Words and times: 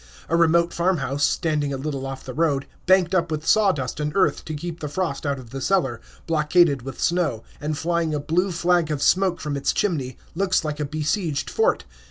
A 0.29 0.35
remote 0.35 0.73
farmhouse, 0.73 1.23
standing 1.23 1.71
a 1.71 1.77
little 1.77 2.07
off 2.07 2.23
the 2.25 2.33
road, 2.33 2.65
banked 2.87 3.13
up 3.13 3.29
with 3.29 3.45
sawdust 3.45 3.99
and 3.99 4.11
earth 4.15 4.43
to 4.45 4.55
keep 4.55 4.79
the 4.79 4.87
frost 4.89 5.27
out 5.27 5.37
of 5.37 5.51
the 5.51 5.61
cellar, 5.61 6.01
blockaded 6.25 6.81
with 6.81 6.99
snow, 6.99 7.43
and 7.59 7.77
flying 7.77 8.11
a 8.11 8.19
blue 8.19 8.49
flag 8.49 8.89
of 8.89 9.03
smoke 9.03 9.39
from 9.39 9.55
its 9.55 9.71
chimney, 9.71 10.17
looks 10.33 10.65
like 10.65 10.79
a 10.79 10.85
besieged 10.85 11.51
fort. 11.51 11.85